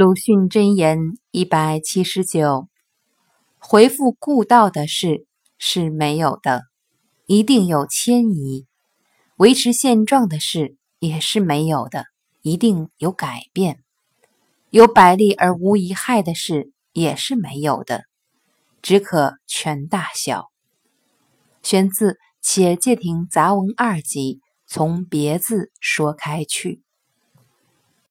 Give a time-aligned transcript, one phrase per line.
[0.00, 0.98] 鲁迅箴言
[1.30, 2.70] 一百七十九：
[3.58, 5.26] 回复故道的事
[5.58, 6.62] 是没有的，
[7.26, 8.64] 一定有迁移；
[9.36, 12.06] 维持现状的事也是没有的，
[12.40, 13.74] 一定有改变；
[14.70, 18.04] 有百利而无一害的事也是没有的，
[18.80, 20.46] 只可全大小。
[21.62, 24.36] 选自《且介亭杂文二集》，
[24.66, 26.80] 从别字说开去。